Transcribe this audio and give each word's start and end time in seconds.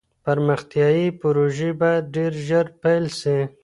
پرمختیایي 0.25 1.05
پروژې 1.21 1.69
باید 1.79 2.03
ډېر 2.15 2.31
ژر 2.47 2.65
پیل 2.81 3.05
سي. 3.19 3.37